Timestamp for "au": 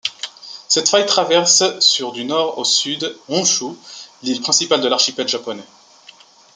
2.57-2.63